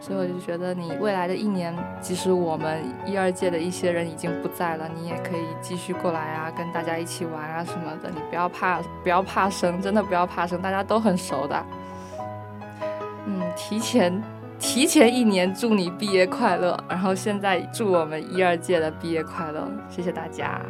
[0.00, 11.66] 所以我就觉得你未来的一年，即使我们一二届的一些人已经不在了，你也可以继续过来啊，跟大家一起玩啊什么的，你不要怕，不要怕生，真的不要怕生，大家都很熟的，
[13.26, 14.22] 嗯，提前。
[14.60, 20.60] 提前一年祝你毕业快乐，然后现在祝我们一二届的毕业快乐，谢谢大家，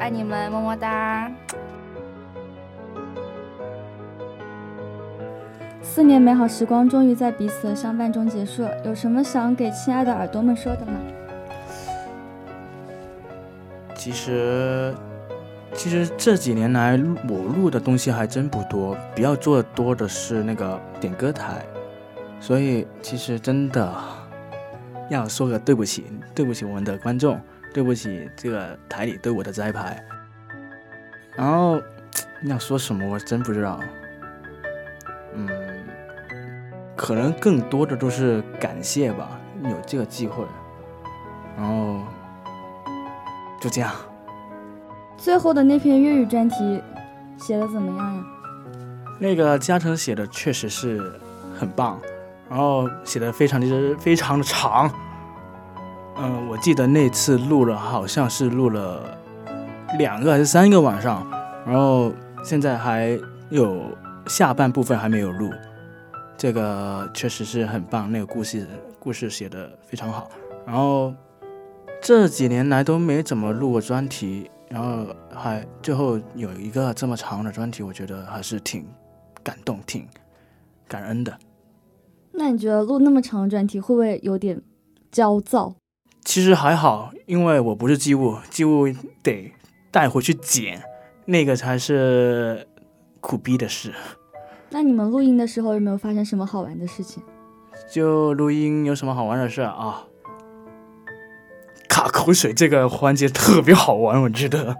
[0.00, 1.30] 爱你们，么么哒。
[5.80, 10.92] 四年美好时光终于在彼此的相伴中结束，有什么想给亲爱的耳朵们说的吗？
[13.94, 14.92] 其实，
[15.72, 21.64] 其实这几年来我录的东西还真不多，比较做的多的是那个点歌台。
[22.42, 23.94] 所以其实真的
[25.08, 27.40] 要说个对不起，对不起我们的观众，
[27.72, 29.78] 对不起这个台里对我的栽培。
[31.36, 31.80] 然后
[32.42, 33.78] 要说什么，我真不知道。
[35.34, 35.48] 嗯，
[36.96, 40.44] 可能更多的都是感谢吧，有这个机会。
[41.56, 42.00] 然后
[43.60, 43.94] 就这样。
[45.16, 46.82] 最后的那篇粤语专题
[47.38, 48.24] 写的怎么样呀？
[49.20, 51.12] 那个嘉诚写的确实是
[51.56, 52.00] 很棒。
[52.52, 54.92] 然后写的非常的非常的长，
[56.18, 59.18] 嗯，我记得那次录了好像是录了
[59.98, 61.26] 两个还是三个晚上，
[61.64, 62.12] 然后
[62.44, 63.80] 现在还有
[64.26, 65.50] 下半部分还没有录，
[66.36, 70.30] 这个确实是很棒，那个故事故事写的非常好。
[70.66, 71.14] 然后
[72.02, 78.86] 这几年来都没怎么录过专题，然后还最后有一个这么长的专题，我觉得还是挺
[79.42, 80.06] 感动、挺
[80.86, 81.34] 感恩的。
[82.34, 84.60] 那你觉得录那么长的专题会不会有点
[85.10, 85.74] 焦躁？
[86.24, 88.86] 其实还好，因为我不是机务，机务
[89.22, 89.52] 得
[89.90, 90.82] 带回去剪，
[91.26, 92.66] 那个才是
[93.20, 93.92] 苦逼的事。
[94.70, 97.22] 那你们录音的时候有没有发生什么好玩的事情？
[97.90, 100.04] 就录音有什么好玩的事啊？
[101.88, 104.74] 卡口水这个环节特别好玩，我觉得。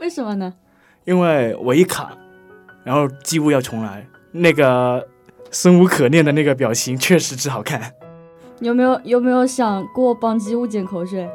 [0.00, 0.54] 为什么呢？
[1.04, 2.16] 因为我一卡，
[2.82, 5.06] 然后机务要重来，那个。
[5.50, 7.92] 生无可恋的那个表情确实之好看。
[8.60, 11.28] 有没有有没有想过帮机务捡口水？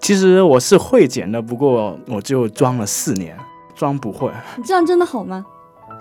[0.00, 3.36] 其实我是会捡的，不过我就装了四年，
[3.74, 4.30] 装不会。
[4.56, 5.44] 你这样真的好吗？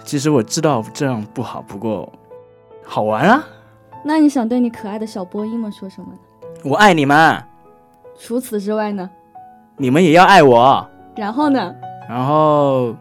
[0.04, 2.12] 其实我知道这样不好，不过
[2.84, 3.44] 好玩啊。
[4.04, 6.18] 那你想对你可爱的小波音们说什么呢？
[6.64, 7.44] 我爱你们。
[8.18, 9.10] 除此之外呢？
[9.78, 10.90] 你们也要爱我。
[11.16, 11.76] 然后呢？
[12.08, 12.96] 然后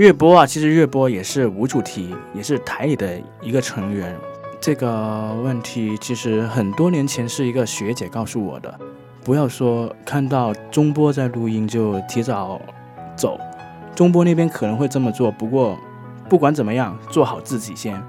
[0.00, 4.16] 月波啊，其实月波也是无主题，也是台里的一个成员。
[4.58, 8.80] 这个问题其实很多年前是一个学姐告诉我的，
[9.22, 12.58] 不要说看到中波在录音就提早
[13.14, 13.38] 走，
[13.94, 15.76] 中波那边可能会这么做，不过
[16.30, 18.02] 不管怎么样，做好自己先。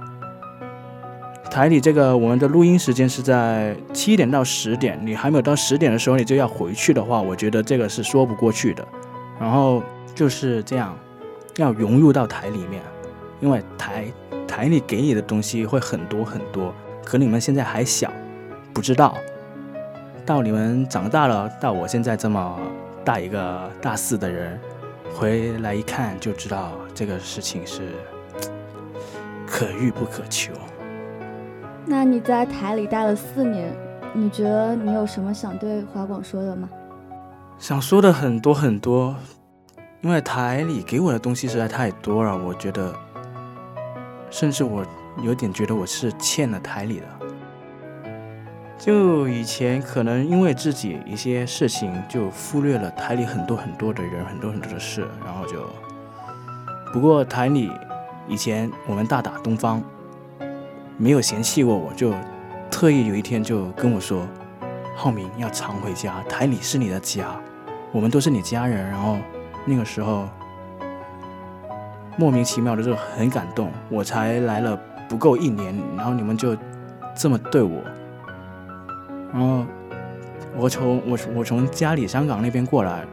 [1.49, 8.87] 台里这个我们的录音时间是在七点到十点，你还没有到十点的时候你就要回去的话，我觉得这个是说不过去的。
[9.37, 9.83] 然后
[10.15, 10.97] 就是这样，
[11.57, 12.81] 要融入到台里面，
[13.39, 14.05] 因为台。
[14.47, 16.75] 台里给你的东西会很多很多，
[17.05, 18.11] 可你们现在还小，
[18.73, 19.17] 不知道。
[20.25, 22.59] 到你们长大了，到我现在这么
[23.05, 24.59] 大一个大四的人，
[25.15, 27.93] 回来一看就知道这个事情是
[29.47, 30.51] 可遇不可求。
[31.85, 33.73] 那你在台里待了四年，
[34.11, 36.69] 你觉得你有什么想对华广说的吗？
[37.57, 39.15] 想说的很多很多，
[40.01, 42.93] 因为台里给我的东西实在太多了，我觉得。
[44.31, 44.85] 甚至我
[45.21, 47.05] 有点觉得我是欠了台里的。
[48.79, 55.67] 就以前可能因为自己一些事情，就忽略了台里很多很多的人，很多很多的事，然后就。
[56.93, 57.69] 不过台里
[58.27, 59.83] 以前我们大打东方，
[60.97, 62.13] 没有嫌弃过我，就
[62.71, 64.25] 特意有一天就跟我说
[64.95, 67.37] ：“浩明要常回家，台里是你的家，
[67.91, 69.17] 我们都是你家人。”然后
[69.65, 70.27] 那个时候。
[72.17, 76.55] 莫名其妙的就很感动，我才来了不够一年，然后你们就
[77.15, 77.81] 这么对我，
[79.33, 79.65] 然后
[80.57, 83.05] 我从我我从家里香港那边过来，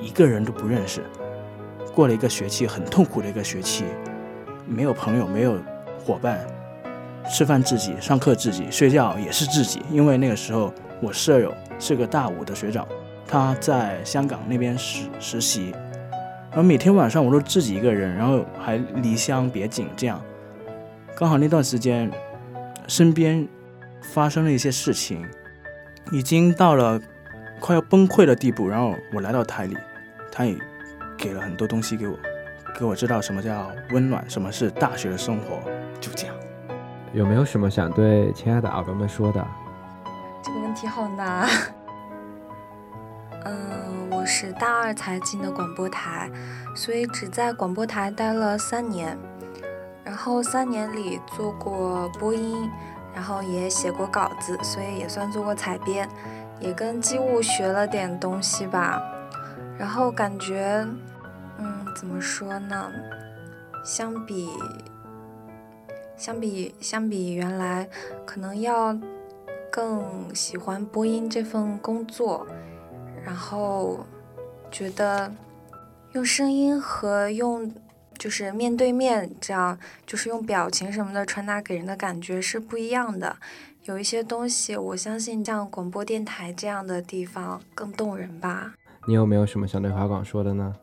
[0.00, 1.04] 一个人都不认识，
[1.94, 3.84] 过了一个学期很痛苦的一个学期，
[4.66, 5.56] 没有朋友，没有
[6.04, 6.40] 伙伴，
[7.30, 12.86] 吃饭自己，上课自己，睡觉也是自己，因为那个时候我舍友是个大五的学长，
[13.32, 15.74] 他在香港那边实实习。
[16.50, 20.20] 然后每天晚上我都自己一个人，然后还离乡别井这样。
[21.16, 22.10] 刚好那段时间，
[22.86, 23.48] 身边
[24.02, 25.26] 发生了一些事情，
[26.10, 27.00] 已经到了
[27.58, 28.68] 快要崩溃的地步。
[28.68, 29.78] 然后我来到台里，
[30.30, 30.54] 他也
[31.16, 32.14] 给了很多东西给我，
[32.78, 35.58] 给我知道什么叫温暖，什么是大学的生活。
[36.02, 36.36] 就这样。
[37.14, 39.42] 有没有什么想对亲爱的耳朵们说的？
[40.42, 41.48] 这个问题好难。
[43.44, 46.30] 嗯，我是大二才进的广播台，
[46.76, 49.18] 所以只在广播台待了三年。
[50.04, 52.68] 然后三年里做过播音，
[53.14, 56.08] 然后也写过稿子，所以也算做过采编，
[56.60, 59.00] 也跟机务学了点东西吧。
[59.78, 60.86] 然后感觉，
[61.58, 62.92] 嗯，怎么说呢？
[63.84, 64.48] 相比，
[66.16, 67.88] 相比，相比原来，
[68.24, 68.96] 可能要
[69.70, 72.46] 更喜欢播音这份工作。
[73.24, 74.04] 然后
[74.70, 75.32] 觉得
[76.12, 77.72] 用声音和用
[78.18, 83.36] 就是面对面这样，就是用表情什么的传达给人的感觉是不一样的。
[83.84, 88.74] 有一些东西，我相信像广播电台这样的地方更动人吧。
[89.08, 90.74] 你有没有什么想对华广说的呢？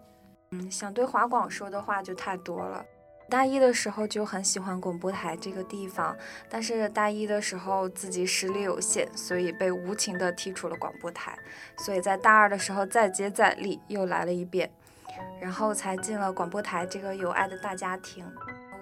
[0.52, 2.84] 嗯，想对华广说的话就太多了。
[3.30, 6.18] 大一的时候就很喜欢广播台这个地方，
[6.50, 11.38] 但是大一的时候自己实力有限，所以被无情的踢出了广播台。
[11.78, 14.72] 所以在大二的时候再接再厉，又来了一遍，
[15.40, 18.26] 然后才进了广播台这个有爱的大家庭。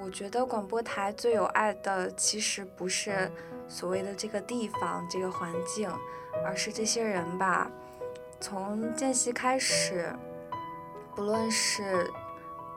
[0.02, 3.30] 我觉得广播台最有爱的其实不是
[3.68, 5.92] 所谓的这个地方、这个环境，
[6.46, 7.70] 而是这些人吧。
[8.40, 10.16] 从见习开始，
[11.16, 12.10] 不论是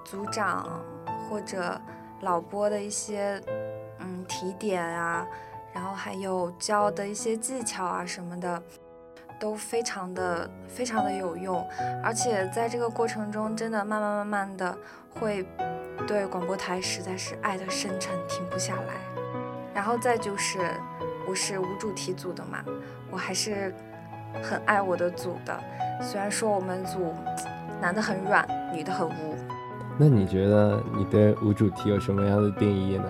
[0.04, 0.82] 组长。
[1.30, 1.80] 或者
[2.22, 3.40] 老播的一些
[4.00, 5.24] 嗯提点啊，
[5.72, 8.60] 然后还有教的一些技巧啊什么的，
[9.38, 11.64] 都非常的非常的有用，
[12.02, 14.76] 而且在这个过程中，真的慢慢慢慢的
[15.18, 15.46] 会
[16.06, 18.94] 对广播台实在是爱的深沉，停不下来。
[19.72, 20.58] 然后再就是
[21.28, 22.62] 我是无主题组的嘛，
[23.10, 23.72] 我还是
[24.42, 25.58] 很爱我的组的，
[26.02, 27.14] 虽然说我们组
[27.80, 29.36] 男的很软，女的很污。
[30.02, 33.04] 那你觉得你对无主题有什么样的定义呢？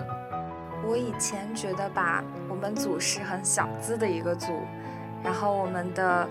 [0.85, 4.51] 我以前觉得吧，我们组是很小资的一个组，
[5.23, 6.27] 然后我们的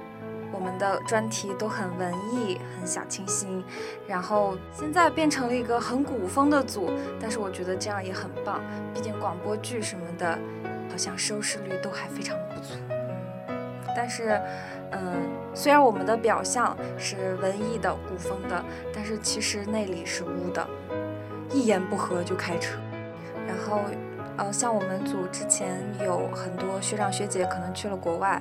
[0.52, 3.64] 我们的专题都很文艺，很小清新，
[4.06, 8.60] 然后现在变成了一个很古风的组，但是我觉得这样也很棒，
[8.92, 10.38] 毕竟广播剧什么的，
[10.90, 12.76] 好像收视率都还非常不错。
[12.90, 12.96] 嗯
[13.96, 14.40] 但是，
[14.92, 18.64] 嗯，虽然我们的表象是文艺的、古风的，
[18.94, 20.66] 但是其实内里是污的，
[21.52, 22.78] 一言不合就开车。
[23.46, 23.80] 然后，
[24.36, 28.40] 呃，像我们组之前有很多学长学姐可能去了国外，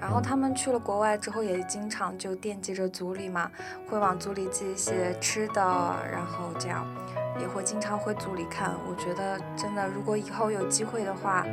[0.00, 3.50] 然后他们去了国外之后，也经常就惦记着组里嘛，
[3.88, 5.60] 会往组里寄一些吃的，
[6.10, 6.86] 然后这样
[7.40, 8.72] 也会经常回组里看。
[8.88, 11.46] 我觉得真的，如果以后有机会的话，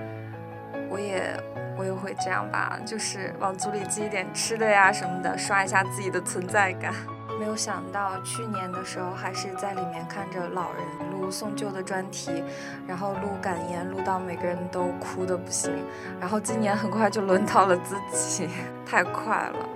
[0.91, 1.33] 我也
[1.77, 6.93] 我也会这样吧，就是往组里寄一点吃的呀什么的，刷一下自己的存在感。
[7.39, 12.43] 没有想到去年的时候还是在里面看着老人录送旧的专题，
[12.85, 15.73] 然后录感言，录到每个人都哭的不行。
[16.19, 18.47] 然后今年很快就轮到了自己，
[18.85, 19.69] 太快了。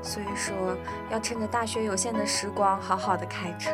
[0.00, 0.54] 所以说
[1.10, 3.72] 要趁着大学有限的时光，好好的开车。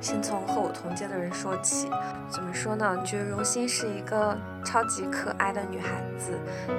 [0.00, 1.90] 先从和我同届的人说起，
[2.28, 2.96] 怎么说呢？
[3.04, 6.32] 觉得荣欣是一个超级可爱的女孩子，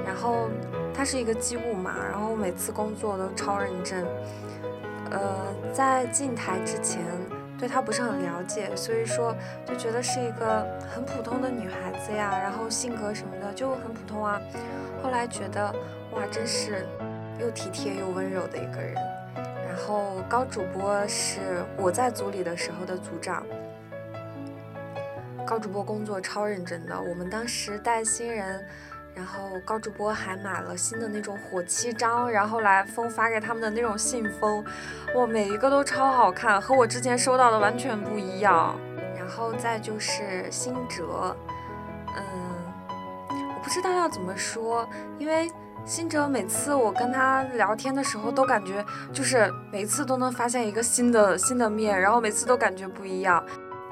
[0.06, 0.48] 然后
[0.94, 4.06] 她是一个机务嘛，然后每次工作都超认真。
[5.12, 7.02] 呃，在进台之前
[7.58, 14.40] 对她不是很了解，所以说就觉得是一个很普通的女孩子呀，然后性格什么的就很普通啊。
[15.04, 15.74] 后来觉得
[16.12, 16.86] 哇，真是
[17.40, 18.96] 又体贴又温柔的一个人。
[19.80, 23.46] 然后高主播是我在组里的时候的组长，
[25.48, 27.02] 高主播工作超认真的。
[27.02, 28.62] 我们当时带新人，
[29.16, 34.62] 然后高主播还买了新的那种火漆章，然后来封发给他们的那种信封，
[35.16, 38.78] 哇，每一个都超好看，和我之前收到的完全不一样。
[39.18, 41.34] 然后再就是辛哲，
[42.18, 42.24] 嗯，
[43.30, 44.86] 我不知道要怎么说，
[45.18, 45.50] 因为。
[45.86, 53.44] 辛哲每次我跟他聊天的时候，都感觉就是每次都能发现一个新的新的面，然后每次都感觉不一样，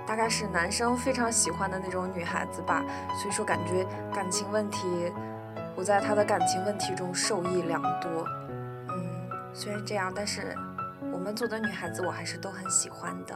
[0.06, 2.86] 大概是男生非常喜欢的那种女孩子吧。
[3.20, 3.84] 所以说感觉
[4.14, 5.12] 感情问题，
[5.76, 8.28] 我在他的感情问题中受益良多。
[8.90, 10.56] 嗯，虽然这样，但是
[11.12, 13.36] 我们组的女孩子我还是都很喜欢的。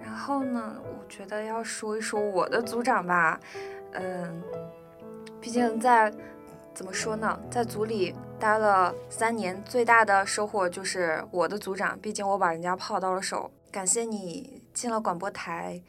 [0.00, 3.40] 然后呢，我觉得要说一说我的组长吧，
[3.94, 4.40] 嗯，
[5.40, 6.12] 毕竟在。
[6.78, 7.36] 怎么说呢？
[7.50, 13.50] 在组里待了三年，最大的收获就是我的组长，毕竟我把人家泡到了手。
[13.72, 15.82] 感谢你进了广播台，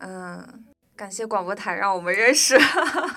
[0.00, 2.58] 嗯，感谢广播台让我们认识，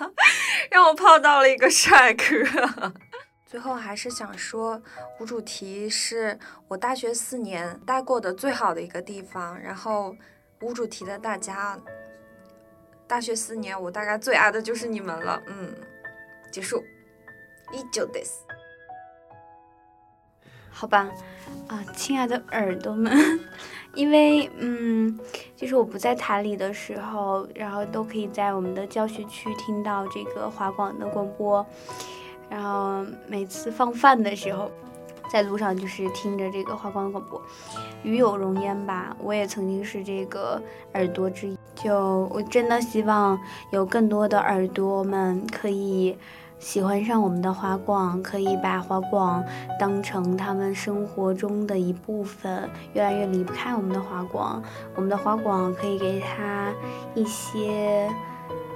[0.72, 2.94] 让我泡到了一个帅哥。
[3.46, 4.82] 最后还是想说，
[5.20, 9.60] 无主题是我大学四年待过的最好的一个地方。
[9.60, 10.16] 然后
[10.62, 11.78] 无主题的大家，
[13.06, 15.76] 大学四年我大概最爱的就是你们了，嗯。
[16.52, 16.84] 结束，
[17.72, 18.40] 依旧です。
[20.72, 21.10] 好吧，
[21.68, 23.12] 啊，亲爱的耳朵们，
[23.96, 25.20] 因为嗯，
[25.54, 31.66] 就是我不在台里的时候，然后都可以在我们的教学区听到这个华广的广播，
[32.50, 34.72] 然后每次放饭的时候，
[35.30, 37.42] 在路上就是听着这个华广的广播，
[38.04, 39.14] 与有荣焉吧。
[39.20, 40.62] 我也曾经是这个
[40.94, 43.38] 耳朵之一，就我真的希望
[43.74, 46.18] 有更多的耳朵们可以。
[46.60, 49.44] 喜欢上我们的华广，可以把华广
[49.80, 54.62] 当成他们生活中的一部分，越来越离不开我们的华广。
[54.96, 56.72] 我们的华广可以给他
[57.16, 58.10] 一些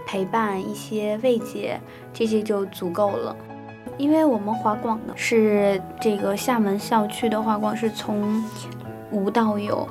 [0.08, 1.80] 陪伴，一些慰藉，
[2.14, 3.36] 这些就足够了。
[3.98, 8.44] 因为我们华广呢是这个厦门校区的华广，是从
[9.12, 9.88] 无到有。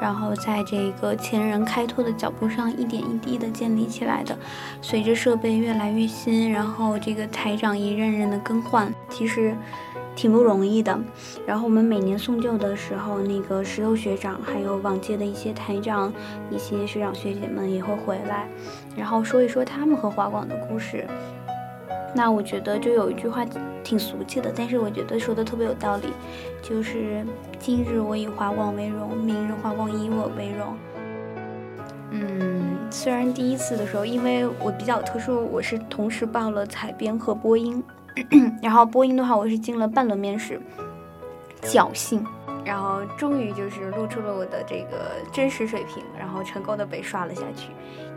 [0.00, 4.36] 然后在这个前人开拓的脚步上，一点一滴的建立起来的。
[4.80, 9.54] 随着设备越来越新，然后这个台长一任任的更换，其实
[10.16, 10.98] 挺不容易的。
[11.46, 16.12] 然后我们每年送旧的时候，那个石头学长，还有往届的一些台长、
[16.50, 18.48] 一些学长学姐们也会回来，
[18.96, 21.06] 然后说一说他们和华广的故事。
[22.14, 23.44] 那我觉得就有一句话
[23.84, 26.12] 挺俗气的，但是我觉得说的特别有道理，
[26.62, 27.24] 就是
[27.58, 30.76] 今日我以华广为荣，明日华广以我为荣。
[32.10, 37.82] 嗯，虽然第一次的时候，因为我比较特殊，我是同时报了采编和播音，
[38.60, 40.60] 然后播音的话，我是进了半轮面试，
[41.62, 42.26] 侥幸。
[42.62, 47.70] 然后终于就是露出了我的这个真实水平，然后成功的被刷了下去。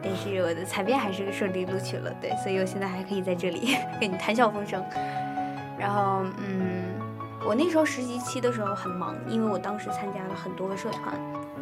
[0.04, 4.84] 但是我的采编还是顺利录取了，对，所以我现在还可以在这里 跟你谈笑风生。
[5.80, 6.84] 然后，嗯，
[7.46, 11.16] 我那时候实习期的时候很忙，因为我当时参加了很多个社团，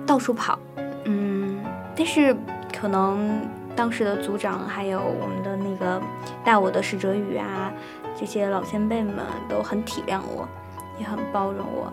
[0.05, 0.57] 到处跑。
[1.05, 1.63] 嗯，
[1.95, 2.35] 但是
[2.77, 3.41] 可能
[3.75, 6.01] 当时的组长还有我们的那个
[6.43, 7.71] 带我的史哲宇啊，
[8.19, 9.15] 这些老前辈们
[9.47, 10.47] 都很体谅我，
[10.99, 11.91] 也很包容我。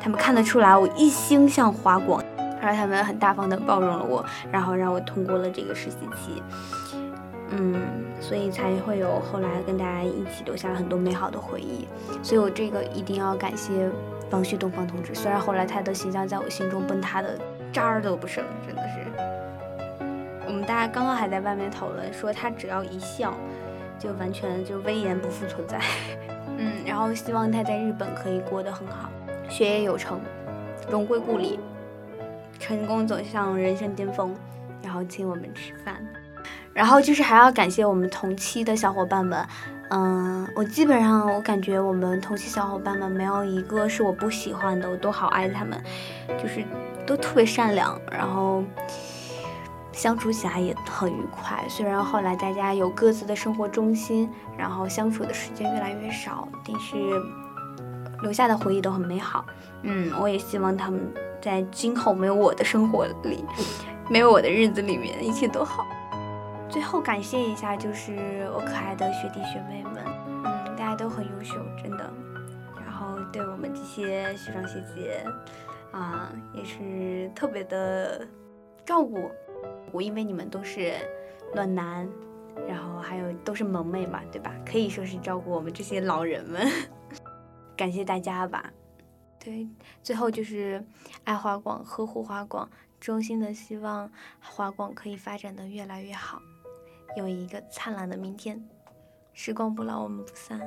[0.00, 2.22] 他们看得出来我一心向华广，
[2.68, 6.42] 然后他们很大方的包容了我，然后让我通过了这个实习期，
[7.50, 7.80] 嗯，
[8.20, 11.88] 所以才会有后来跟大家一起留下了很多美好的回忆。
[12.22, 13.88] 所以我这个一定要感谢
[14.30, 17.38] 王旭东方同志，虽然后来他的形象在我心中崩塌的
[17.72, 20.04] 渣儿都不剩，真的是。
[20.46, 23.32] 我们大家刚刚还在外面讨论说他只要一笑，
[23.98, 25.80] 就完全就威严不复存在。
[26.60, 29.08] 嗯，然后希望他在日本可以过得很好，
[29.48, 30.20] 学业有成，
[30.90, 31.58] 荣归故里，
[32.68, 34.34] 成功走向人生巅峰，
[34.82, 35.96] 然后请我们吃饭。
[36.74, 39.42] 然后就是还要感谢我们同期的小伙伴们，
[39.88, 45.82] 嗯，我基本上我感觉我们同期小伙伴们没有一个是我不喜欢的，我都好爱他们，
[46.40, 46.62] 就是
[47.06, 48.62] 都特别善良，然后
[49.90, 51.64] 相处起来也很愉快。
[51.68, 56.96] 虽然后来大家有各自的生活中心，然后相处的时间越来越少，但是
[58.22, 59.44] 留下的回忆都很美好。
[59.82, 61.00] 嗯，我也希望他们
[61.40, 63.44] 在今后没有我的生活里，
[64.10, 65.86] 没有我的日子里面，一切都好。
[66.68, 70.04] 最后感谢一下，就是我可爱的学弟学妹们，
[70.44, 72.12] 嗯，大家都很优秀，真的。
[72.84, 75.24] 然后对我们这些学长学姐，
[75.92, 78.26] 啊，也是特别的
[78.84, 79.30] 照顾。
[79.92, 80.92] 我因为你们都是
[81.54, 82.06] 暖男，
[82.68, 84.52] 然后还有都是萌妹嘛，对吧？
[84.70, 86.68] 可以说是照顾我们这些老人们。
[87.78, 88.72] 感谢大家吧。
[89.38, 89.68] 对，
[90.02, 90.84] 最后就是
[91.22, 92.68] 爱华广，呵护华广，
[92.98, 94.10] 衷心的希望
[94.40, 96.42] 华广可以发展的越来越好。
[97.16, 98.68] 有一个灿烂的明天，
[99.32, 100.60] 时光不老，我们不散。